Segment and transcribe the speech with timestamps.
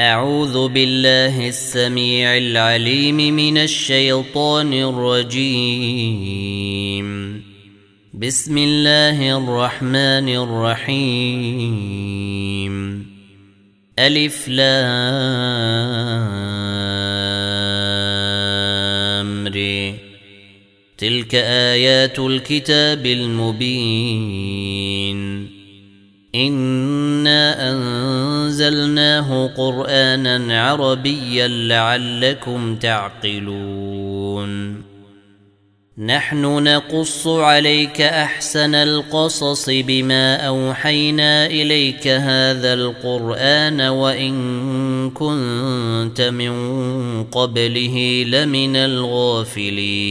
[0.00, 5.80] أعوذ بالله السميع العليم من الشيطان الرجيم.
[8.14, 11.46] بسم الله الرحمن الرحيم.
[13.98, 14.70] ألف لام
[19.46, 19.94] ري
[20.98, 24.40] تلك آيات الكتاب المبين.
[26.34, 34.50] إنا أنزلناه قرآنا عربيا لعلكم تعقلون
[35.98, 48.76] نحن نقص عليك أحسن القصص بما أوحينا إليك هذا القرآن وإن كنت من قبله لمن
[48.76, 50.10] الغافلين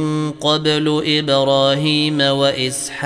[0.39, 3.01] قبل إبراهيم وإسحاق.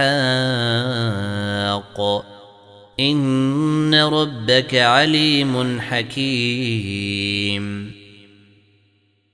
[2.99, 7.91] إن ربك عليم حكيم.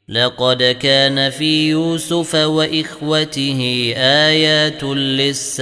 [0.09, 5.62] لقد كان في يوسف وإخوته آيات للسائلين.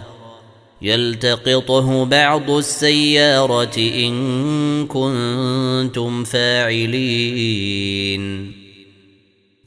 [0.81, 7.81] يلتقطه بعض السيارة إن كنتم فاعلين.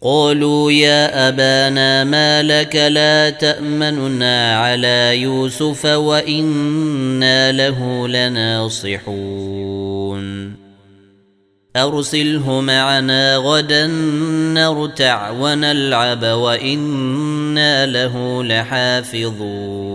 [0.03, 9.45] قالوا يا أبانا ما لك لا تأمننا على يوسف وإنا له لناصحون.
[11.77, 13.87] أرسله معنا غدا
[14.55, 19.95] نرتع ونلعب وإنا له لحافظون.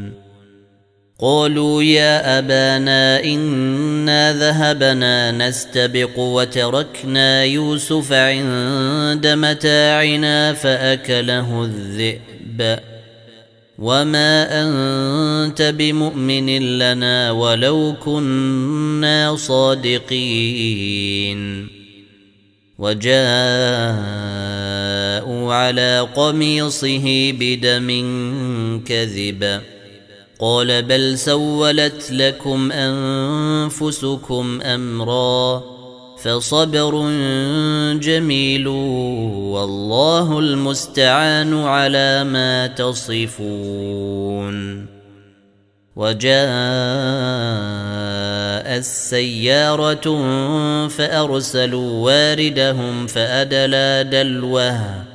[1.21, 12.79] قالوا يا أبانا إنا ذهبنا نستبق وتركنا يوسف عند متاعنا فأكله الذئب.
[13.79, 21.01] وما أنت بمؤمن لنا ولو كنا صادقين.
[22.77, 23.13] وجاءوا
[25.53, 27.89] على قميصه بدم
[28.85, 29.61] كذب.
[30.41, 35.63] قال بل سولت لكم أنفسكم أمرا
[36.23, 37.09] فصبر
[37.99, 43.71] جميل والله المستعان على ما تصفون
[45.95, 46.31] وجاء
[48.77, 50.07] السياره
[50.87, 55.10] فأرسلوا واردهم فأدلى دلوه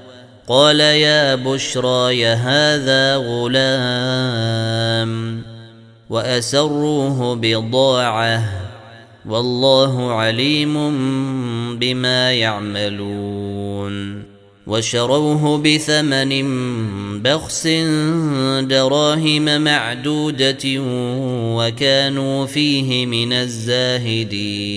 [0.49, 4.77] قال يا بشرى يا هذا غلام
[6.11, 8.43] وأسروه بضاعة
[9.27, 10.75] والله عليم
[11.79, 14.23] بما يعملون
[14.67, 16.43] وشروه بثمن
[17.23, 17.67] بخس
[18.61, 20.65] دراهم معدودة
[21.57, 24.77] وكانوا فيه من الزاهدين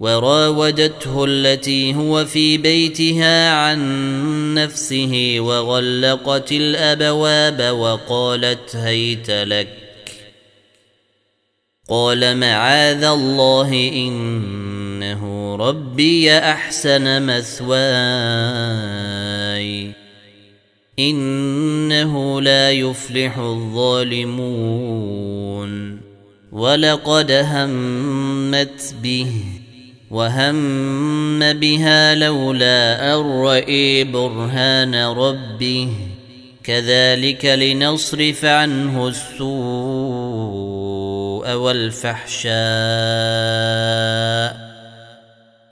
[0.00, 9.68] وراودته التي هو في بيتها عن نفسه وغلقت الأبواب وقالت هيت لك.
[11.88, 17.70] قال معاذ الله إنه ربي أحسن مثواي.
[20.98, 24.40] إنه لا يفلح الظالمون.
[26.52, 29.59] ولقد همت به.
[30.10, 35.88] وهم بها لولا أن رئي برهان ربه
[36.64, 39.50] كذلك لنصرف عنه السوء
[41.52, 42.50] والفحشاء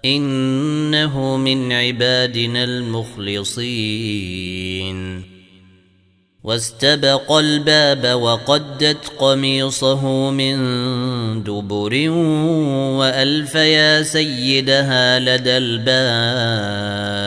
[0.04, 3.78] إنه من عبادنا المخلصين
[6.48, 10.56] واستبق الباب وقدت قميصه من
[11.44, 12.10] دبر
[12.98, 17.18] وألف يا سيدها لدى الباب.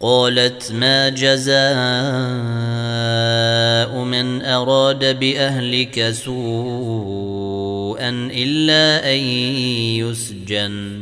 [0.00, 1.56] قالت ما جزاء
[4.04, 9.18] من أراد بأهلك سوءا إلا أن
[10.00, 11.01] يسجن.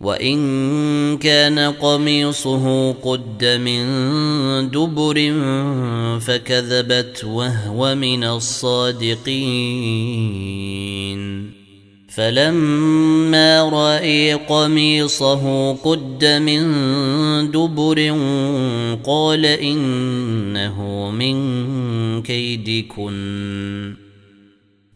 [0.00, 3.84] وإن كان قميصه قد من
[4.70, 5.34] دبر
[6.20, 9.18] فكذبت وهو من الصادقين.
[12.08, 16.62] فلما رأي قميصه قد من
[17.50, 18.16] دبر
[19.04, 21.38] قال إنه من
[22.22, 23.97] كيدكن.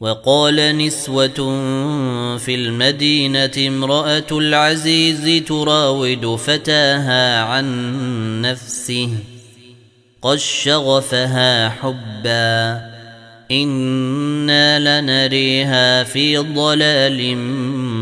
[0.00, 1.58] وقال نسوة
[2.38, 9.10] في المدينة امرأة العزيز تراود فتاها عن نفسه
[10.22, 12.90] قد شغفها حبا.
[13.50, 17.36] إنا لنريها في ضلال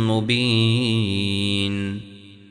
[0.07, 2.08] مبين.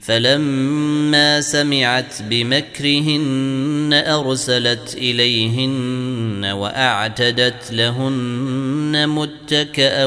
[0.07, 10.05] فلما سمعت بمكرهن أرسلت إليهن وأعتدت لهن متكئا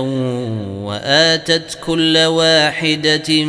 [0.84, 3.44] وآتت كل واحدة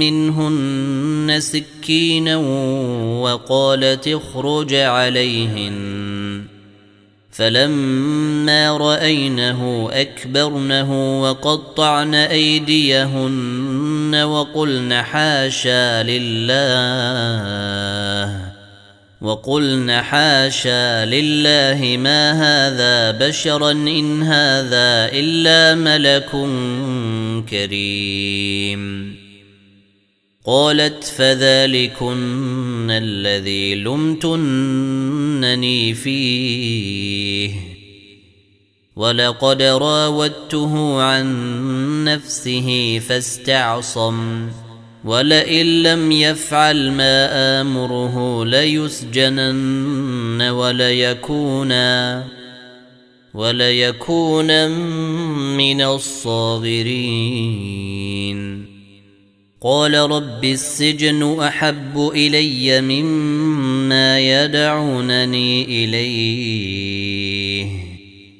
[0.00, 2.36] منهن سكينا
[3.22, 5.96] وقالت اخرج عليهن.
[7.36, 12.14] فلما رأينه أكبرنه وقطعن
[14.24, 17.36] وقلن حاشا لله
[19.20, 26.30] وقلن حاشا لله ما هذا بشرا إن هذا إلا ملك
[27.50, 29.16] كريم.
[30.46, 34.74] قالت فذلكن الذي لمتنني
[35.94, 37.75] فيه.
[38.96, 41.24] ولقد راودته عن
[42.04, 44.48] نفسه فاستعصم
[45.04, 52.24] ولئن لم يفعل ما امره ليسجنن وليكونا
[53.34, 54.68] وليكونا
[55.56, 57.16] من الصاغرين
[59.60, 67.16] قال رب السجن احب الي مما يدعونني اليه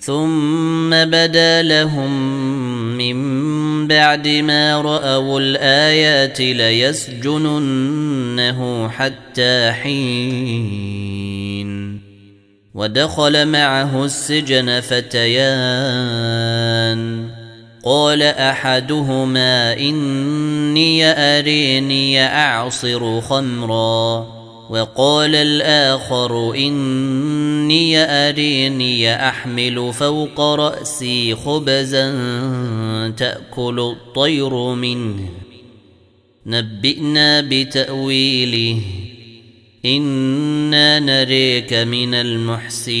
[0.00, 2.10] ثم بدا لهم
[2.98, 7.68] من بعد ما رأوا الآيات ليسجننه
[8.88, 11.20] حتى حين.
[12.74, 15.30] ودخل معه السجن فتيان.
[17.84, 24.39] قال أحدهما إني أريني أعصر خمرا.
[24.70, 32.10] وقال الآخر إني أريني أحمل فوق رأسي خبزا
[33.16, 35.28] تأكل الطير منه.
[36.46, 38.80] نبئنا بتأويله.
[39.84, 43.00] إنا نريك من المحسنين.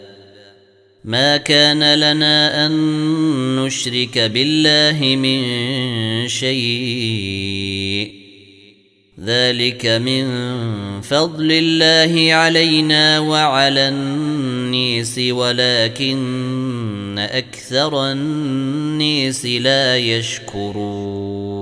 [1.05, 2.71] ما كان لنا أن
[3.55, 5.41] نشرك بالله من
[6.27, 8.21] شيء.
[9.25, 10.25] ذلك من
[11.01, 21.61] فضل الله علينا وعلى النيس ولكن أكثر النيس لا يشكرون.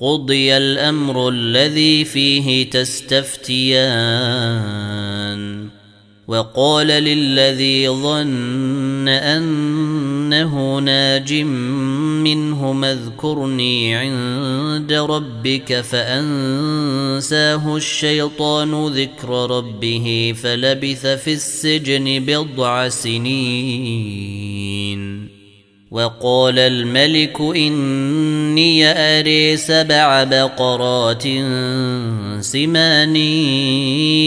[0.00, 3.78] قضي الامر الذي فيه تستفتيان
[6.28, 11.34] وقال للذي ظن انه ناج
[12.22, 24.28] منهم اذكرني عند ربك فانساه الشيطان ذكر ربه فلبث في السجن بضع سنين
[25.90, 31.22] وقال الملك إني أري سبع بقرات
[32.40, 33.16] سمان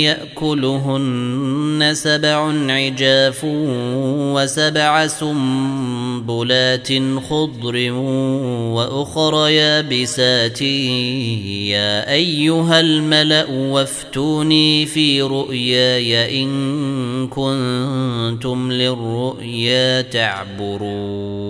[0.10, 3.42] يأكلهن سبع عجاف
[4.36, 5.08] وسبع
[6.32, 6.88] سنبلات
[7.30, 7.92] خضر
[8.72, 21.42] واخر يابسات يا ايها الملا وافتوني في رؤياي ان كنتم للرؤيا تعبرون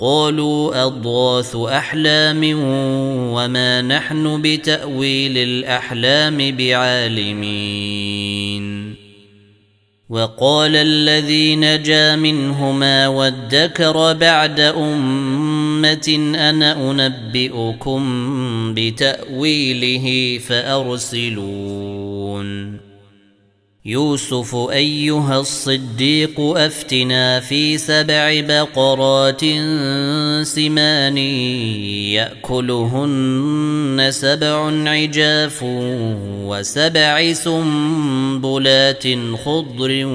[0.00, 2.40] قالوا اضغاث احلام
[3.34, 8.43] وما نحن بتاويل الاحلام بعالمين
[10.08, 18.02] وقال الذي نجا منهما وادكر بعد أمة أنا أنبئكم
[18.74, 22.04] بتأويله فأرسلون.
[23.86, 29.40] يوسف أيها الصديق أفتنا في سبع بقرات
[30.42, 31.18] سمان
[32.48, 39.04] يأكلهن سبع عجاف وسبع سنبلات
[39.44, 40.06] خضر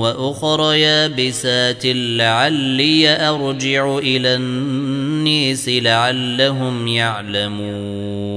[0.00, 8.36] وأخر يابسات لعلي أرجع إلى النيس لعلهم يعلمون.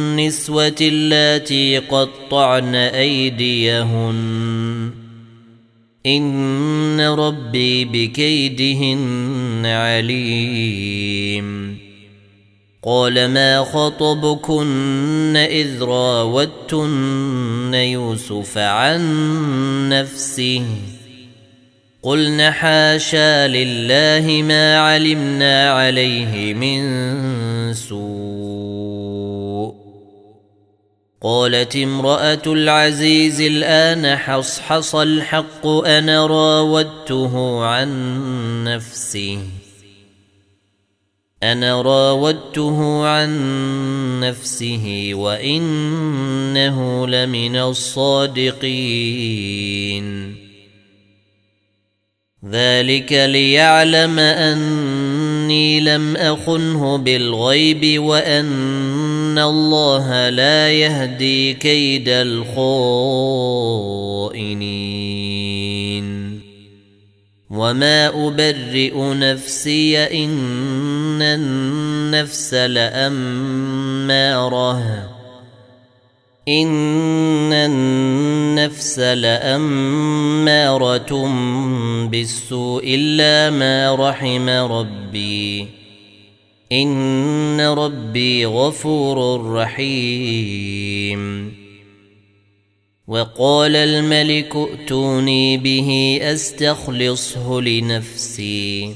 [0.11, 4.21] النسوة اللاتي قطعن أيديهن.
[6.05, 11.77] إن ربي بكيدهن عليم.
[12.83, 19.01] قال ما خطبكن إذ راوتن يوسف عن
[19.89, 20.65] نفسه.
[22.03, 28.80] قلن حاشا لله ما علمنا عليه من سوء.
[31.23, 39.39] قالت امرأة العزيز الآن حصحص الحق أنا راودته عن نفسه
[41.43, 43.29] أنا راودته عن
[44.19, 48.81] نفسه وإنه لمن الصادقين.
[52.49, 58.01] ذلك ليعلم أني لم أخنه بالغيب
[59.31, 62.51] وان الله لا يهدي كيد الخائنين
[67.49, 73.61] وما ابرئ نفسي ان النفس لاماره
[76.47, 80.49] ان النفس لاماره
[82.07, 85.80] بالسوء الا ما رحم ربي
[86.71, 91.53] إن ربي غفور رحيم.
[93.07, 98.95] وقال الملك ائتوني به أستخلصه لنفسي.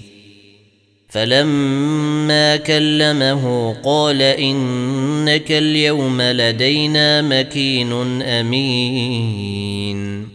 [1.09, 10.34] فلما كلمه قال إنك اليوم لدينا مكين أمين.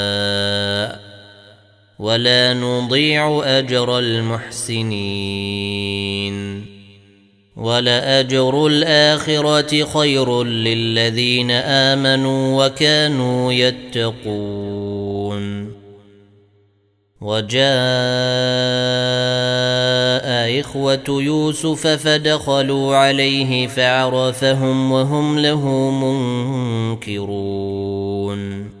[2.01, 4.91] ولا نضيع أجر المحسنين.
[7.55, 15.41] ولأجر الآخرة خير للذين آمنوا وكانوا يتقون.
[17.21, 17.61] وجاء
[20.59, 25.91] إخوة يوسف فدخلوا عليه فعرفهم وهم له
[26.99, 28.80] منكرون.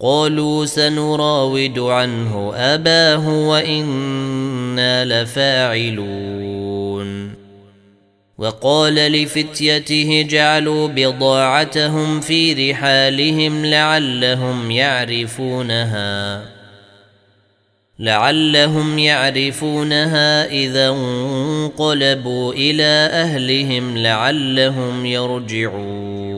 [0.00, 6.58] قالوا سنراود عنه أباه وإنا لفاعلون.
[8.38, 16.42] وقال لفتيته جعلوا بضاعتهم في رحالهم لعلهم يعرفونها.
[17.98, 26.37] لعلهم يعرفونها إذا انقلبوا إلى أهلهم لعلهم يرجعون.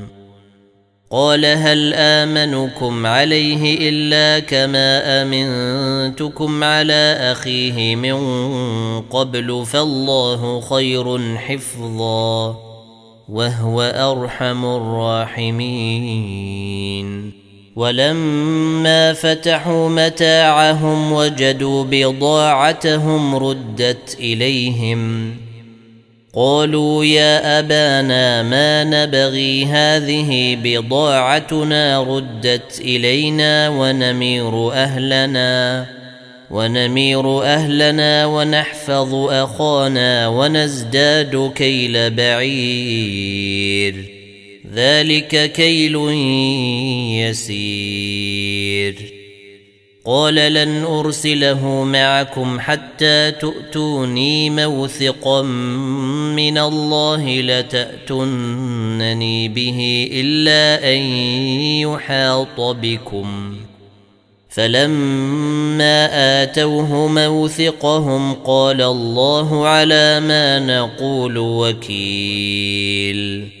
[1.11, 8.17] قال هل آمنكم عليه إلا كما آمنتكم على أخيه من
[9.01, 12.57] قبل فالله خير حفظا
[13.29, 16.21] وهو أرحم الراحمين.
[17.75, 25.31] ولما فتحوا متاعهم وجدوا بضاعتهم ردت إليهم.
[26.33, 35.85] قالوا يا أبانا ما نبغي هذه بضاعتنا ردت إلينا ونمير أهلنا
[36.51, 43.95] ونمير أهلنا ونحفظ أخانا ونزداد كيل بعير
[44.73, 45.95] ذلك كيل
[47.27, 49.10] يسير.
[50.05, 60.99] قال لن أرسله معكم حتى تؤتوني موثقا من الله لتاتونني به إلا أن
[61.87, 63.55] يحاط بكم.
[64.49, 66.09] فلما
[66.43, 73.60] آتوه موثقهم قال الله على ما نقول وكيل.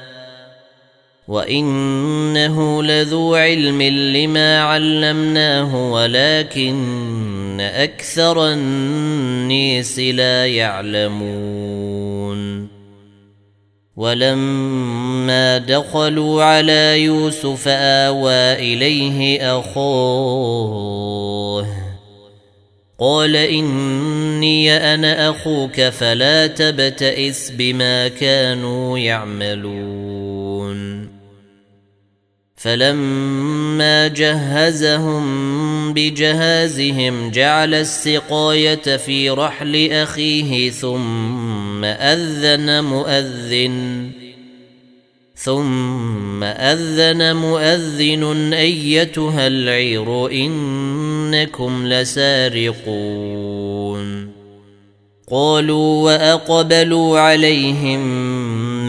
[1.31, 11.91] وانه لذو علم لما علمناه ولكن أكثر النيس لا يعلمون
[13.95, 21.01] ولما دخلوا على يوسف اوى اليه اخوه
[22.99, 30.10] قال اني أنا أخوك فلا تبتئس بما كانوا يعملون
[32.61, 35.23] فلما جهزهم
[35.93, 44.09] بجهازهم جعل السقاية في رحل أخيه ثم أذن مؤذن.
[45.35, 53.21] ثم أذن مؤذن أيتها العير إنكم لسارقون.
[55.31, 58.01] قالوا وأقبلوا عليهم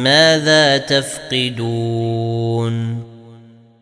[0.02, 2.32] ماذا تفقدون؟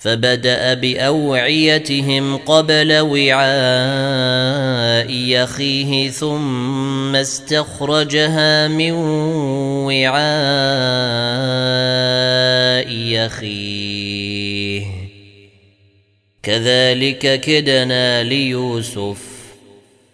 [0.00, 3.50] فبدأ بأوعيتهم قبل وعاء
[5.44, 8.92] أخيه ثم استخرجها من
[9.86, 10.20] وعاء
[13.26, 14.86] أخيه.
[16.42, 19.29] كذلك كدنا ليوسف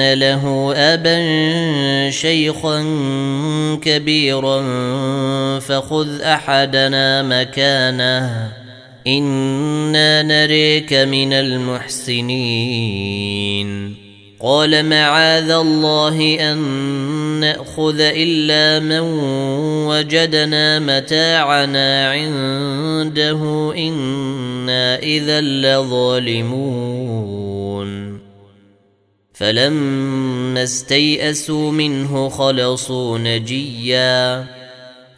[0.00, 2.84] ان له أبا شيخا
[3.82, 4.60] كبيرا
[5.58, 8.52] فخذ أحدنا مكانه.
[9.06, 12.48] إنا نريك من المحسنين.
[14.40, 16.58] قال معاذ الله أن
[17.40, 19.00] نأخذ إلا من
[19.88, 26.68] وجدنا متاعنا عنده إنا إذا لظالمون.
[29.38, 34.46] فلما استيئسوا منه خلصوا نجيا.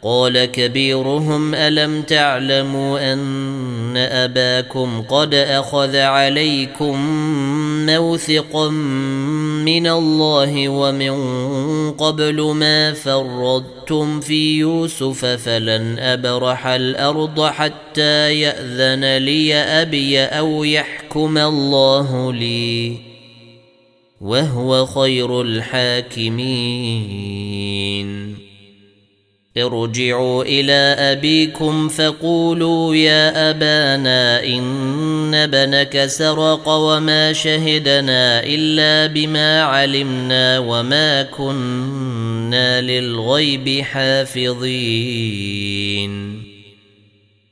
[0.03, 6.97] قال كبيرهم ألم تعلموا أن أباكم قد أخذ عليكم
[7.85, 8.69] موثقا
[9.65, 11.13] من الله ومن
[11.91, 22.33] قبل ما فرضتم في يوسف فلن أبرح الأرض حتى يأذن لي أبي أو يحكم الله
[22.33, 23.10] لي.
[24.21, 26.41] وهو خير الحاكمين.
[29.57, 41.23] ارجعوا إلى أبيكم فقولوا يا أبانا إن ابنك سرق وما شهدنا إلا بما علمنا وما
[41.23, 44.81] كنا للغيب حافظين.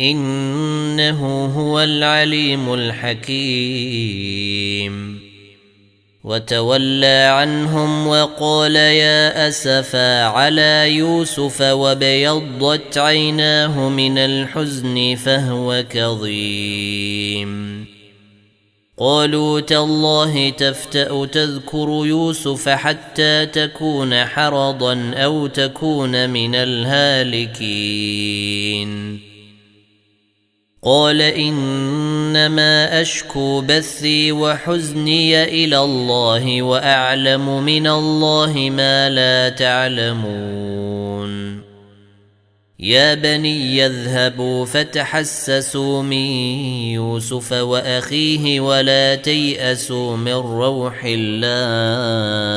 [0.00, 4.06] إنه هو العليم الحكيم.
[6.24, 17.86] وتولى عنهم وقال يا اسفا على يوسف وبيضت عيناه من الحزن فهو كظيم.
[18.98, 27.86] قالوا تالله تفتأ تذكر يوسف حتى تكون حرضا أو تكون من الهالكين.
[30.82, 40.86] قال إنما أشكو بثي وحزني إلى الله وأعلم من الله ما لا تعلمون.
[42.78, 46.26] يا بني يذهبوا فتحسسوا من
[46.92, 52.56] يوسف وأخيه ولا تيأسوا من روح الله.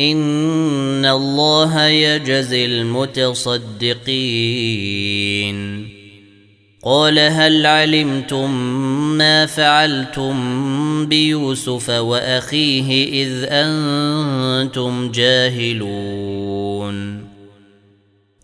[0.00, 3.60] ان الله يجزي المتصدقين.
[6.84, 8.50] قال هل علمتم
[9.18, 10.36] ما فعلتم
[11.06, 17.24] بيوسف واخيه اذ أنتم جاهلون؟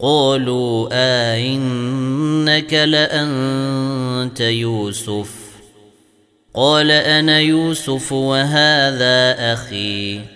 [0.01, 5.31] قالوا ائنك آه لانت يوسف.
[6.55, 10.36] قال أنا يوسف وهذا أخي.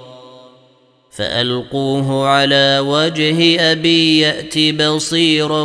[1.11, 5.61] فألقوه على وجه أبي يأت بصيرا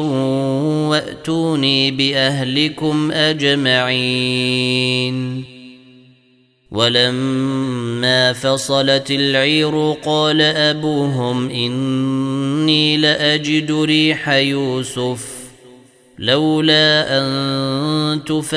[0.88, 4.76] وأتوني بأهلكم أجمعين.
[6.70, 15.36] ولما فصلت العير قال أبوهم إني لأجد ريح يوسف
[16.18, 18.56] لولا أن تفندون.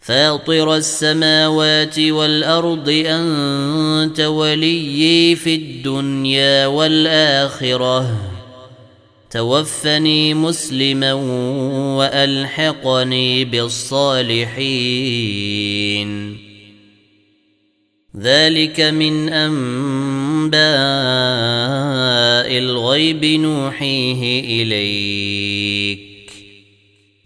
[0.00, 8.16] فاطر السماوات والأرض أنت وليي في الدنيا والآخرة.
[9.30, 11.12] توفني مسلما
[11.96, 14.50] وألحقني بالصالحين.
[18.20, 20.60] ذلك من أنباء
[22.58, 25.49] الغيب نوحيه إليك.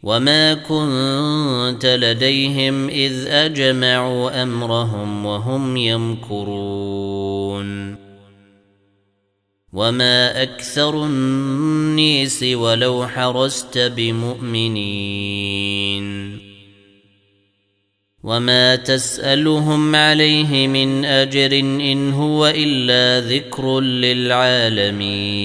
[0.04, 7.24] وما كنت لديهم اذ اجمعوا امرهم وهم يمكرون
[9.72, 14.84] وما أكثر النيس ولو حرست بمؤمنين
[18.22, 25.44] وما تسالهم عليه من اجر ان هو الا ذكر للعالمين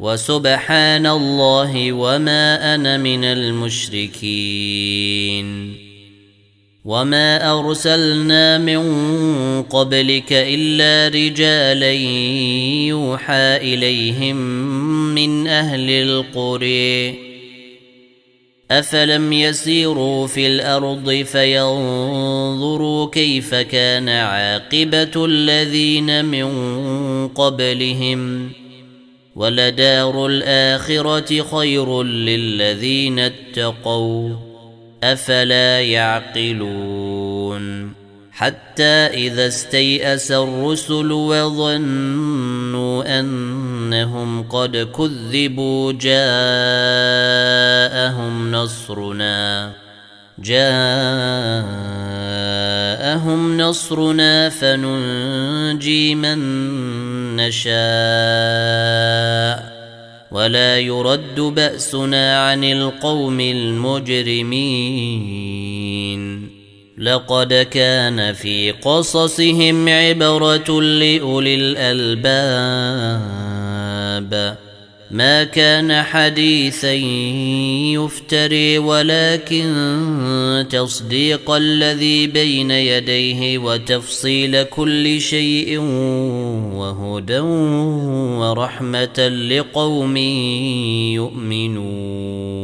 [0.00, 4.66] وسبحان الله وما أنا من المشركين.
[6.84, 8.82] وما أرسلنا من
[9.62, 11.92] قبلك إلا رجالا
[12.88, 14.36] يوحى إليهم
[15.14, 17.14] من أهل القرى.
[18.70, 26.48] أفلم يسيروا في الأرض فينظروا كيف كان عاقبة الذين من
[27.28, 28.50] قبلهم.
[29.36, 34.30] ولدار الآخرة خير للذين اتقوا
[35.04, 37.66] أفلا يعقلون
[38.30, 42.20] حتى إذا استيأس الرسل وظنوا
[43.20, 46.16] أنهم قد كذبوا جاءهم
[48.52, 49.72] نصرنا
[50.38, 51.76] جاءهم
[53.60, 56.38] نصرنا فننجي من
[57.40, 57.76] نشاء
[60.30, 64.56] ولا يرد بأسنا عن القوم المجرمين.
[66.98, 72.66] لقد كان في قصصهم عبرة لأولي الألباب.
[75.10, 76.92] ما كان حديثا
[77.94, 85.78] يفتري ولكن تصديق الذي بين يديه وتفصيل كل شيء
[86.74, 87.38] وهدى
[88.38, 90.16] ورحمة لقوم
[91.16, 92.55] يؤمنون.